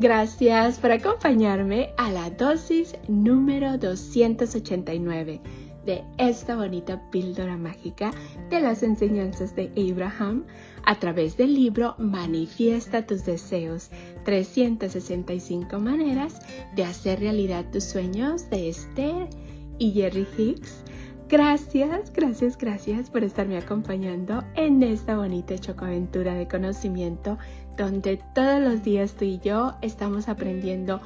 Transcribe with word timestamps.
Gracias 0.00 0.80
por 0.80 0.90
acompañarme 0.90 1.90
a 1.96 2.10
la 2.10 2.28
dosis 2.28 2.96
número 3.06 3.78
289 3.78 5.40
de 5.86 6.02
esta 6.18 6.56
bonita 6.56 7.00
píldora 7.12 7.56
mágica 7.56 8.10
de 8.50 8.60
las 8.60 8.82
enseñanzas 8.82 9.54
de 9.54 9.70
Abraham 9.76 10.46
a 10.84 10.98
través 10.98 11.36
del 11.36 11.54
libro 11.54 11.94
Manifiesta 11.98 13.06
tus 13.06 13.24
deseos, 13.24 13.90
365 14.24 15.78
maneras 15.78 16.40
de 16.74 16.82
hacer 16.82 17.20
realidad 17.20 17.64
tus 17.70 17.84
sueños 17.84 18.50
de 18.50 18.70
Esther 18.70 19.28
y 19.78 19.92
Jerry 19.92 20.26
Hicks. 20.36 20.82
Gracias, 21.28 22.12
gracias, 22.12 22.58
gracias 22.58 23.10
por 23.10 23.22
estarme 23.22 23.58
acompañando 23.58 24.42
en 24.56 24.82
esta 24.82 25.16
bonita 25.16 25.56
chocoaventura 25.56 26.34
de 26.34 26.48
conocimiento 26.48 27.38
donde 27.76 28.20
todos 28.34 28.60
los 28.60 28.82
días 28.82 29.14
tú 29.14 29.24
y 29.24 29.38
yo 29.40 29.74
estamos 29.82 30.28
aprendiendo 30.28 31.00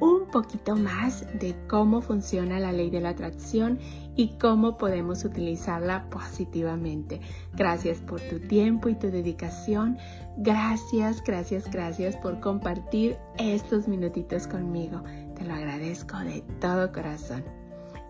un 0.00 0.26
poquito 0.30 0.76
más 0.76 1.26
de 1.38 1.54
cómo 1.68 2.00
funciona 2.00 2.58
la 2.58 2.72
ley 2.72 2.90
de 2.90 3.00
la 3.00 3.10
atracción 3.10 3.78
y 4.16 4.36
cómo 4.38 4.76
podemos 4.76 5.24
utilizarla 5.24 6.08
positivamente. 6.10 7.20
Gracias 7.54 7.98
por 7.98 8.20
tu 8.20 8.38
tiempo 8.38 8.88
y 8.88 8.94
tu 8.94 9.10
dedicación. 9.10 9.96
Gracias, 10.36 11.22
gracias, 11.24 11.70
gracias 11.70 12.16
por 12.16 12.40
compartir 12.40 13.16
estos 13.38 13.88
minutitos 13.88 14.46
conmigo. 14.46 15.02
Te 15.36 15.44
lo 15.44 15.54
agradezco 15.54 16.18
de 16.18 16.42
todo 16.60 16.92
corazón. 16.92 17.44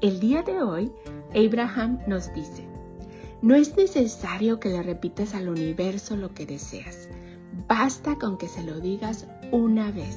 El 0.00 0.18
día 0.18 0.42
de 0.42 0.62
hoy, 0.62 0.90
Abraham 1.34 2.00
nos 2.06 2.32
dice, 2.32 2.66
no 3.42 3.54
es 3.54 3.76
necesario 3.76 4.60
que 4.60 4.68
le 4.70 4.82
repitas 4.82 5.34
al 5.34 5.48
universo 5.48 6.16
lo 6.16 6.34
que 6.34 6.46
deseas, 6.46 7.08
basta 7.68 8.16
con 8.16 8.38
que 8.38 8.48
se 8.48 8.62
lo 8.62 8.80
digas 8.80 9.26
una 9.52 9.90
vez. 9.90 10.16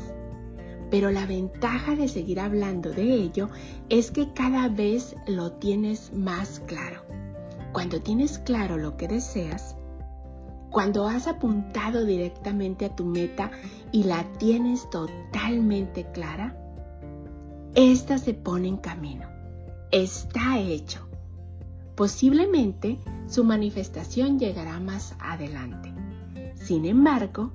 Pero 0.90 1.12
la 1.12 1.26
ventaja 1.26 1.95
de 1.95 2.08
seguir 2.08 2.40
hablando 2.40 2.92
de 2.92 3.14
ello 3.14 3.50
es 3.90 4.12
que 4.12 4.31
cada 4.34 4.70
vez 4.70 5.16
lo 5.28 5.53
tienes 5.53 6.14
más 6.14 6.62
claro. 6.68 7.03
Cuando 7.72 8.02
tienes 8.02 8.38
claro 8.40 8.78
lo 8.78 8.98
que 8.98 9.08
deseas, 9.08 9.76
cuando 10.70 11.08
has 11.08 11.28
apuntado 11.28 12.06
directamente 12.06 12.86
a 12.86 12.95
tu 12.95 13.06
meta 13.06 13.52
y 13.92 14.03
la 14.03 14.23
tienes 14.38 14.90
totalmente 14.90 16.06
clara, 16.12 16.56
esta 17.73 18.18
se 18.18 18.34
pone 18.34 18.68
en 18.68 18.78
camino 18.78 19.34
está 19.94 20.59
hecho. 20.59 21.08
Posiblemente 21.96 22.98
su 23.28 23.44
manifestación 23.44 24.40
llegará 24.40 24.80
más 24.80 25.16
adelante. 25.20 25.94
Sin 26.64 26.86
embargo, 26.86 27.52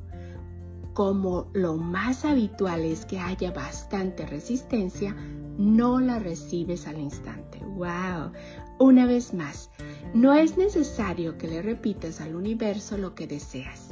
como 0.93 1.49
lo 1.55 1.77
más 1.77 2.27
habitual 2.27 2.83
es 2.83 3.07
que 3.07 3.19
haya 3.19 3.53
bastante 3.53 4.27
resistencia, 4.27 5.17
no 5.57 5.99
la 5.99 6.19
recibes 6.19 6.87
al 6.87 6.99
instante. 6.99 7.59
¡Wow! 7.65 8.33
Una 8.79 9.07
vez 9.07 9.33
más, 9.33 9.71
no 10.13 10.35
es 10.35 10.59
necesario 10.59 11.39
que 11.39 11.49
le 11.49 11.63
repitas 11.63 12.21
al 12.21 12.37
universo 12.37 12.99
lo 12.99 13.15
que 13.15 13.27
deseas. 13.27 13.89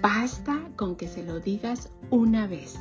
Basta 0.00 0.70
con 0.76 0.94
que 0.94 1.08
se 1.08 1.24
lo 1.24 1.40
digas 1.40 1.90
una 2.10 2.46
vez. 2.46 2.76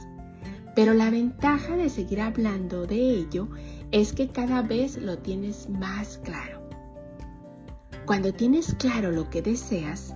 Pero 0.75 0.93
la 0.93 1.09
ventaja 1.09 1.75
de 1.75 1.89
seguir 1.89 2.21
hablando 2.21 2.85
de 2.85 2.97
ello 2.97 3.47
es 3.91 4.13
que 4.13 4.27
cada 4.27 4.61
vez 4.61 4.97
lo 4.97 5.17
tienes 5.17 5.69
más 5.69 6.19
claro. 6.19 6.61
Cuando 8.05 8.31
tienes 8.31 8.75
claro 8.75 9.11
lo 9.11 9.29
que 9.29 9.41
deseas, 9.41 10.15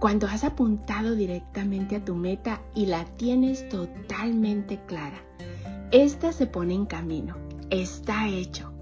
cuando 0.00 0.26
has 0.26 0.44
apuntado 0.44 1.14
directamente 1.14 1.96
a 1.96 2.04
tu 2.04 2.14
meta 2.16 2.62
y 2.74 2.86
la 2.86 3.04
tienes 3.04 3.68
totalmente 3.68 4.80
clara, 4.86 5.22
esta 5.92 6.32
se 6.32 6.46
pone 6.46 6.72
en 6.72 6.86
camino, 6.86 7.36
está 7.68 8.26
hecho. 8.26 8.72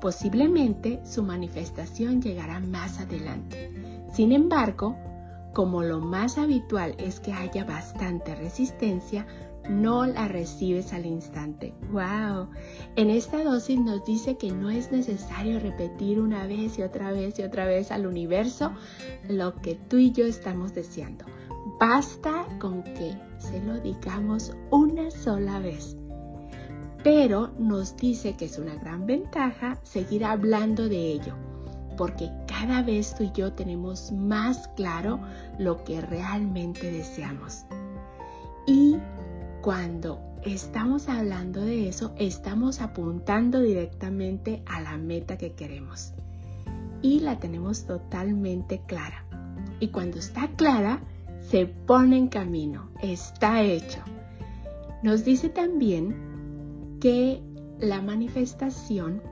Posiblemente 0.00 1.00
su 1.04 1.24
manifestación 1.24 2.22
llegará 2.22 2.60
más 2.60 3.00
adelante. 3.00 4.04
Sin 4.14 4.30
embargo, 4.30 4.96
como 5.52 5.82
lo 5.82 6.00
más 6.00 6.38
habitual 6.38 6.94
es 6.98 7.20
que 7.20 7.32
haya 7.32 7.64
bastante 7.64 8.34
resistencia, 8.34 9.26
no 9.68 10.06
la 10.06 10.26
recibes 10.28 10.92
al 10.92 11.06
instante. 11.06 11.74
¡Wow! 11.90 12.48
En 12.96 13.10
esta 13.10 13.44
dosis 13.44 13.78
nos 13.78 14.04
dice 14.04 14.36
que 14.36 14.50
no 14.52 14.70
es 14.70 14.90
necesario 14.90 15.60
repetir 15.60 16.20
una 16.20 16.46
vez 16.46 16.78
y 16.78 16.82
otra 16.82 17.12
vez 17.12 17.38
y 17.38 17.42
otra 17.42 17.66
vez 17.66 17.90
al 17.90 18.06
universo 18.06 18.72
lo 19.28 19.54
que 19.56 19.74
tú 19.74 19.98
y 19.98 20.12
yo 20.12 20.24
estamos 20.24 20.74
deseando. 20.74 21.24
Basta 21.78 22.46
con 22.58 22.82
que 22.82 23.16
se 23.38 23.62
lo 23.62 23.78
digamos 23.80 24.54
una 24.70 25.10
sola 25.10 25.58
vez. 25.60 25.96
Pero 27.02 27.52
nos 27.58 27.96
dice 27.96 28.36
que 28.36 28.44
es 28.46 28.58
una 28.58 28.74
gran 28.74 29.06
ventaja 29.06 29.78
seguir 29.82 30.24
hablando 30.24 30.88
de 30.88 31.12
ello, 31.12 31.34
porque 31.96 32.28
cada 32.60 32.82
vez 32.82 33.14
tú 33.14 33.24
y 33.24 33.32
yo 33.32 33.54
tenemos 33.54 34.12
más 34.12 34.68
claro 34.76 35.18
lo 35.58 35.82
que 35.82 36.02
realmente 36.02 36.92
deseamos. 36.92 37.64
Y 38.66 38.98
cuando 39.62 40.20
estamos 40.44 41.08
hablando 41.08 41.62
de 41.62 41.88
eso, 41.88 42.12
estamos 42.18 42.82
apuntando 42.82 43.60
directamente 43.60 44.62
a 44.66 44.82
la 44.82 44.98
meta 44.98 45.38
que 45.38 45.52
queremos. 45.52 46.12
Y 47.00 47.20
la 47.20 47.38
tenemos 47.38 47.86
totalmente 47.86 48.82
clara. 48.86 49.24
Y 49.80 49.88
cuando 49.88 50.18
está 50.18 50.48
clara, 50.48 51.00
se 51.40 51.64
pone 51.64 52.18
en 52.18 52.28
camino, 52.28 52.90
está 53.00 53.62
hecho. 53.62 54.00
Nos 55.02 55.24
dice 55.24 55.48
también 55.48 56.98
que 57.00 57.42
la 57.78 58.02
manifestación 58.02 59.22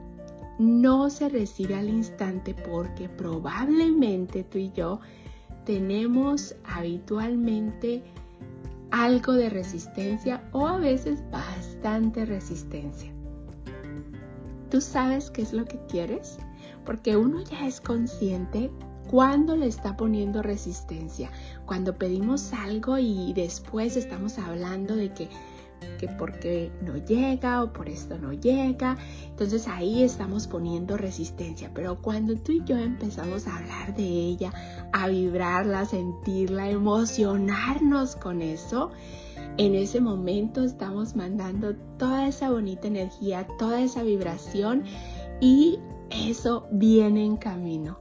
no 0.59 1.09
se 1.09 1.29
recibe 1.29 1.75
al 1.75 1.89
instante 1.89 2.53
porque 2.53 3.07
probablemente 3.09 4.43
tú 4.43 4.57
y 4.57 4.71
yo 4.73 4.99
tenemos 5.65 6.53
habitualmente 6.65 8.03
algo 8.91 9.33
de 9.33 9.49
resistencia 9.49 10.43
o 10.51 10.67
a 10.67 10.77
veces 10.77 11.23
bastante 11.31 12.25
resistencia. 12.25 13.11
¿Tú 14.69 14.81
sabes 14.81 15.31
qué 15.31 15.41
es 15.41 15.53
lo 15.53 15.65
que 15.65 15.79
quieres? 15.87 16.37
Porque 16.85 17.15
uno 17.15 17.41
ya 17.41 17.65
es 17.65 17.79
consciente 17.79 18.69
cuando 19.09 19.55
le 19.55 19.67
está 19.67 19.95
poniendo 19.95 20.43
resistencia, 20.43 21.31
cuando 21.65 21.97
pedimos 21.97 22.53
algo 22.53 22.97
y 22.97 23.33
después 23.33 23.95
estamos 23.95 24.37
hablando 24.37 24.95
de 24.95 25.13
que 25.13 25.29
que 25.99 26.07
porque 26.07 26.71
no 26.81 26.97
llega 26.97 27.63
o 27.63 27.73
por 27.73 27.89
esto 27.89 28.17
no 28.17 28.33
llega. 28.33 28.97
Entonces 29.29 29.67
ahí 29.67 30.03
estamos 30.03 30.47
poniendo 30.47 30.97
resistencia. 30.97 31.71
Pero 31.73 32.01
cuando 32.01 32.35
tú 32.35 32.53
y 32.53 32.63
yo 32.63 32.77
empezamos 32.77 33.47
a 33.47 33.57
hablar 33.57 33.95
de 33.95 34.03
ella, 34.03 34.53
a 34.93 35.07
vibrarla, 35.07 35.81
a 35.81 35.85
sentirla, 35.85 36.63
a 36.63 36.69
emocionarnos 36.69 38.15
con 38.15 38.41
eso, 38.41 38.91
en 39.57 39.75
ese 39.75 39.99
momento 39.99 40.63
estamos 40.63 41.15
mandando 41.15 41.75
toda 41.97 42.27
esa 42.27 42.49
bonita 42.49 42.87
energía, 42.87 43.45
toda 43.57 43.81
esa 43.81 44.03
vibración 44.03 44.83
y 45.41 45.79
eso 46.09 46.67
viene 46.71 47.25
en 47.25 47.37
camino. 47.37 47.99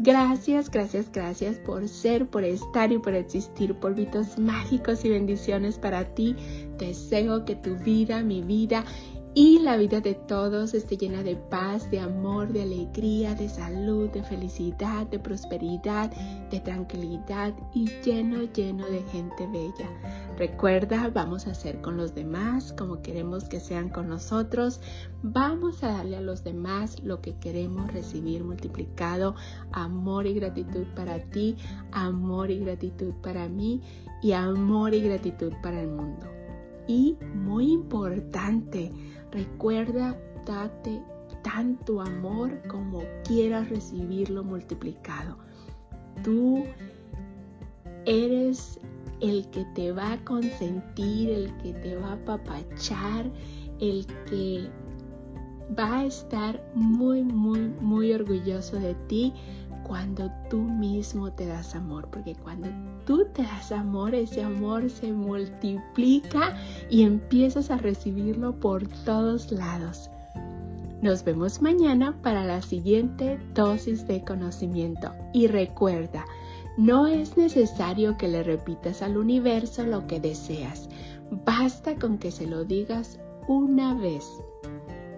Gracias, 0.00 0.70
gracias, 0.70 1.10
gracias 1.10 1.58
por 1.58 1.88
ser, 1.88 2.28
por 2.28 2.44
estar 2.44 2.92
y 2.92 2.98
por 2.98 3.14
existir, 3.14 3.74
polvitos 3.74 4.38
mágicos 4.38 5.04
y 5.04 5.10
bendiciones 5.10 5.76
para 5.76 6.14
ti. 6.14 6.36
Deseo 6.78 7.44
que 7.44 7.56
tu 7.56 7.76
vida, 7.76 8.22
mi 8.22 8.42
vida 8.42 8.84
y 9.34 9.60
la 9.60 9.76
vida 9.76 10.00
de 10.00 10.14
todos 10.14 10.74
esté 10.74 10.96
llena 10.96 11.22
de 11.22 11.36
paz, 11.36 11.88
de 11.92 12.00
amor, 12.00 12.52
de 12.52 12.62
alegría, 12.62 13.36
de 13.36 13.48
salud, 13.48 14.10
de 14.10 14.22
felicidad, 14.24 15.06
de 15.06 15.20
prosperidad, 15.20 16.10
de 16.50 16.58
tranquilidad 16.58 17.54
y 17.72 17.86
lleno, 18.04 18.42
lleno 18.52 18.84
de 18.86 19.00
gente 19.12 19.46
bella. 19.46 19.88
Recuerda, 20.36 21.08
vamos 21.14 21.46
a 21.46 21.52
hacer 21.52 21.80
con 21.80 21.96
los 21.96 22.16
demás 22.16 22.72
como 22.72 23.00
queremos 23.00 23.44
que 23.44 23.60
sean 23.60 23.90
con 23.90 24.08
nosotros. 24.08 24.80
Vamos 25.22 25.84
a 25.84 25.92
darle 25.92 26.16
a 26.16 26.20
los 26.20 26.42
demás 26.42 27.00
lo 27.04 27.20
que 27.20 27.36
queremos 27.36 27.92
recibir 27.92 28.42
multiplicado. 28.42 29.36
Amor 29.70 30.26
y 30.26 30.34
gratitud 30.34 30.86
para 30.96 31.20
ti, 31.30 31.56
amor 31.92 32.50
y 32.50 32.58
gratitud 32.58 33.12
para 33.22 33.48
mí 33.48 33.82
y 34.20 34.32
amor 34.32 34.94
y 34.94 35.00
gratitud 35.00 35.52
para 35.62 35.80
el 35.80 35.88
mundo. 35.88 36.37
Y 36.88 37.16
muy 37.34 37.70
importante, 37.70 38.90
Recuerda, 39.30 40.16
date 40.46 41.02
tanto 41.42 42.00
amor 42.00 42.60
como 42.68 43.02
quieras 43.24 43.68
recibirlo 43.68 44.42
multiplicado. 44.42 45.36
Tú 46.22 46.64
eres 48.06 48.80
el 49.20 49.48
que 49.50 49.64
te 49.74 49.92
va 49.92 50.14
a 50.14 50.24
consentir, 50.24 51.30
el 51.30 51.56
que 51.58 51.74
te 51.74 51.96
va 51.96 52.10
a 52.10 52.14
apapachar, 52.14 53.30
el 53.80 54.06
que 54.26 54.70
va 55.78 56.00
a 56.00 56.06
estar 56.06 56.72
muy, 56.74 57.22
muy, 57.22 57.68
muy 57.80 58.12
orgulloso 58.12 58.78
de 58.78 58.94
ti 59.08 59.34
cuando 59.88 60.30
tú 60.50 60.58
mismo 60.58 61.32
te 61.32 61.46
das 61.46 61.74
amor, 61.74 62.08
porque 62.10 62.36
cuando 62.36 62.68
tú 63.06 63.26
te 63.32 63.42
das 63.42 63.72
amor, 63.72 64.14
ese 64.14 64.44
amor 64.44 64.90
se 64.90 65.12
multiplica 65.12 66.56
y 66.90 67.02
empiezas 67.02 67.70
a 67.70 67.78
recibirlo 67.78 68.60
por 68.60 68.86
todos 69.04 69.50
lados. 69.50 70.10
Nos 71.00 71.24
vemos 71.24 71.62
mañana 71.62 72.14
para 72.22 72.44
la 72.44 72.60
siguiente 72.60 73.38
dosis 73.54 74.06
de 74.06 74.22
conocimiento. 74.24 75.12
Y 75.32 75.46
recuerda, 75.46 76.24
no 76.76 77.06
es 77.06 77.36
necesario 77.36 78.18
que 78.18 78.28
le 78.28 78.42
repitas 78.42 79.00
al 79.00 79.16
universo 79.16 79.84
lo 79.84 80.06
que 80.06 80.20
deseas, 80.20 80.88
basta 81.44 81.96
con 81.96 82.18
que 82.18 82.30
se 82.30 82.46
lo 82.46 82.64
digas 82.64 83.18
una 83.48 83.94
vez 83.94 84.24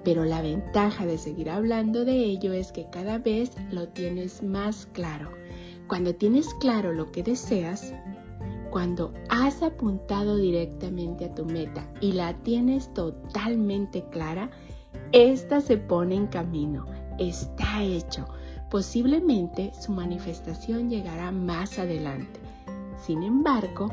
pero 0.04 0.24
la 0.24 0.42
ventaja 0.42 1.06
de 1.06 1.18
seguir 1.18 1.50
hablando 1.50 2.04
de 2.04 2.16
ello 2.24 2.52
es 2.52 2.72
que 2.72 2.88
cada 2.90 3.18
vez 3.18 3.52
lo 3.70 3.88
tienes 3.88 4.42
más 4.42 4.86
claro. 4.92 5.30
Cuando 5.86 6.14
tienes 6.14 6.54
claro 6.54 6.92
lo 6.92 7.10
que 7.10 7.22
deseas, 7.22 7.92
cuando 8.70 9.12
has 9.28 9.62
apuntado 9.62 10.36
directamente 10.36 11.24
a 11.24 11.34
tu 11.34 11.44
meta 11.44 11.86
y 12.00 12.12
la 12.12 12.34
tienes 12.42 12.92
totalmente 12.94 14.04
clara, 14.10 14.50
esta 15.12 15.60
se 15.60 15.76
pone 15.76 16.14
en 16.14 16.26
camino, 16.28 16.86
está 17.18 17.82
hecho. 17.82 18.26
Posiblemente 18.70 19.72
su 19.78 19.90
manifestación 19.90 20.88
llegará 20.88 21.32
más 21.32 21.80
adelante. 21.80 22.38
Sin 23.04 23.24
embargo, 23.24 23.88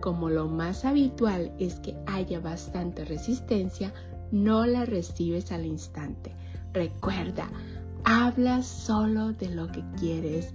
como 0.00 0.28
lo 0.28 0.48
más 0.48 0.84
habitual 0.84 1.52
es 1.58 1.78
que 1.78 1.96
haya 2.06 2.40
bastante 2.40 3.04
resistencia, 3.04 3.92
no 4.30 4.66
la 4.66 4.84
recibes 4.84 5.52
al 5.52 5.66
instante. 5.66 6.32
Recuerda, 6.72 7.50
habla 8.04 8.62
solo 8.62 9.32
de 9.32 9.50
lo 9.50 9.70
que 9.70 9.82
quieres. 9.98 10.52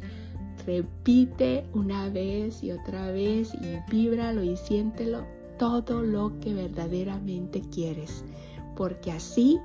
Repite 0.66 1.66
una 1.74 2.10
vez 2.10 2.64
y 2.64 2.72
otra 2.72 3.12
vez 3.12 3.54
y 3.54 3.92
víbralo 3.92 4.44
y 4.44 4.58
siéntelo 4.58 5.26
todo 5.60 6.02
lo 6.02 6.40
que 6.40 6.54
verdaderamente 6.54 7.62
quieres, 7.72 8.24
porque 8.76 9.12
así 9.12 9.60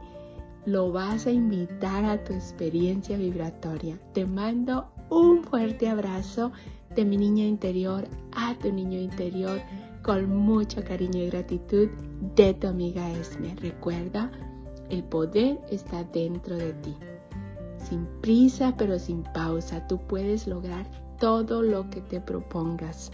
lo 0.67 0.93
vas 0.93 1.27
a 1.27 1.31
invitar 1.31 2.05
a 2.05 2.23
tu 2.23 2.33
experiencia 2.33 3.17
vibratoria. 3.17 3.99
Te 4.13 4.27
mando 4.27 4.89
un 5.09 5.43
fuerte 5.43 5.89
abrazo 5.89 6.53
de 6.95 7.05
mi 7.05 7.17
niña 7.17 7.45
interior 7.45 8.07
a 8.33 8.55
tu 8.59 8.73
niño 8.73 8.99
interior 8.99 9.61
con 10.03 10.35
mucho 10.35 10.83
cariño 10.85 11.23
y 11.23 11.31
gratitud 11.31 11.89
de 12.37 12.55
tu 12.55 12.67
amiga 12.69 13.11
Esme. 13.13 13.55
Recuerda, 13.61 14.31
el 14.89 15.05
poder 15.05 15.59
está 15.71 16.05
dentro 16.05 16.57
de 16.57 16.73
ti. 16.75 16.97
Sin 17.79 18.07
prisa 18.21 18.75
pero 18.77 18.99
sin 18.99 19.23
pausa, 19.35 19.87
tú 19.87 19.99
puedes 19.99 20.47
lograr 20.47 20.87
todo 21.19 21.63
lo 21.63 21.89
que 21.91 22.01
te 22.01 22.21
propongas. 22.21 23.11